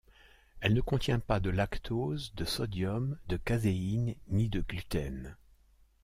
[0.61, 5.37] Elle ne contient pas de lactose, de sodium, de caséine ni de gluten.